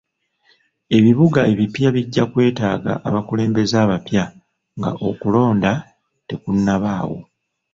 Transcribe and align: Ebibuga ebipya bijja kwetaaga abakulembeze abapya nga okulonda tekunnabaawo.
Ebibuga 0.97 1.39
ebipya 1.51 1.89
bijja 1.95 2.23
kwetaaga 2.31 2.93
abakulembeze 3.07 3.75
abapya 3.83 4.23
nga 4.77 4.91
okulonda 5.09 5.71
tekunnabaawo. 6.27 7.19